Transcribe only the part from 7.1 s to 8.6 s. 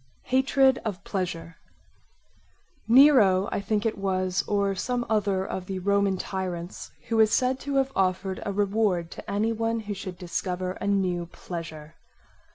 is said to have offered a